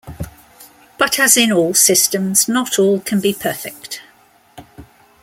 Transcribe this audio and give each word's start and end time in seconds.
But 0.97 1.19
as 1.19 1.37
in 1.37 1.51
all 1.51 1.75
systems, 1.75 2.47
not 2.49 2.79
all 2.79 2.99
can 3.01 3.19
be 3.21 3.35
perfect. 3.35 4.01